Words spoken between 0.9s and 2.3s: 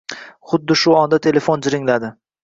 onda telefon jiringladi